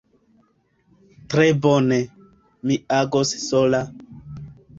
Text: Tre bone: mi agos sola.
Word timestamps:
Tre 1.33 1.45
bone: 1.65 1.99
mi 2.71 2.79
agos 3.01 3.37
sola. 3.45 3.85